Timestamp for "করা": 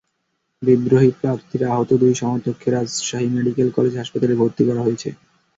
4.67-4.81